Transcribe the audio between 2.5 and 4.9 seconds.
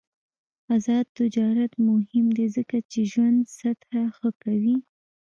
ځکه چې ژوند سطح ښه کوي.